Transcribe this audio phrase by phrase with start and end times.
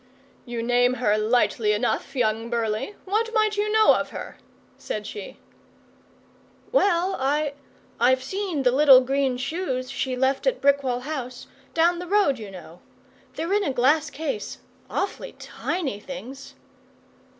[0.47, 2.93] 'You name her lightly enough, young Burleigh.
[3.05, 4.37] What might you know of her?'
[4.75, 5.37] said she.
[6.71, 7.53] 'Well, I
[7.99, 11.45] I've seen the little green shoes she left at Brickwall House
[11.75, 12.81] down the road, you know.
[13.35, 14.57] They're in a glass case
[14.89, 16.55] awfully tiny things.